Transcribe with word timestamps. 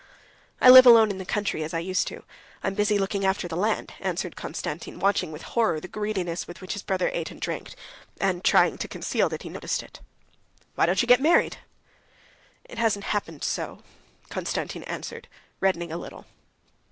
"I 0.59 0.67
live 0.71 0.87
alone 0.87 1.11
in 1.11 1.19
the 1.19 1.25
country, 1.27 1.63
as 1.63 1.75
I 1.75 1.77
used 1.79 2.07
to. 2.07 2.23
I'm 2.63 2.73
busy 2.73 2.97
looking 2.97 3.23
after 3.23 3.47
the 3.47 3.55
land," 3.55 3.93
answered 3.99 4.35
Konstantin, 4.35 4.97
watching 4.97 5.31
with 5.31 5.43
horror 5.53 5.79
the 5.79 5.87
greediness 5.87 6.47
with 6.47 6.59
which 6.59 6.73
his 6.73 6.81
brother 6.81 7.11
ate 7.13 7.29
and 7.29 7.39
drank, 7.39 7.75
and 8.19 8.43
trying 8.43 8.79
to 8.79 8.87
conceal 8.87 9.29
that 9.29 9.43
he 9.43 9.49
noticed 9.49 9.83
it. 9.83 9.99
"Why 10.73 10.87
don't 10.87 11.03
you 11.03 11.07
get 11.07 11.21
married?" 11.21 11.57
"It 12.65 12.79
hasn't 12.79 13.05
happened 13.13 13.43
so," 13.43 13.83
Konstantin 14.29 14.81
answered, 14.85 15.27
reddening 15.59 15.91
a 15.91 15.97
little. 15.97 16.25